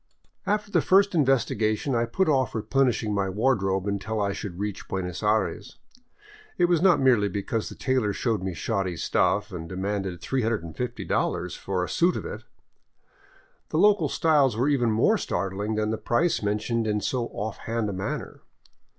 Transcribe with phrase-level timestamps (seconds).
[0.47, 4.87] After the first investigation I put off replenishing my wardrobe un til I should reach
[4.87, 5.77] Buenos Aires.
[6.57, 11.83] It was not merely because the tailor showed me shoddy stuff and demanded $350 for
[11.83, 12.43] a suit of it!
[13.69, 17.87] The local styles were even more startling than the price mentioned in so off hand
[17.87, 18.41] a manner.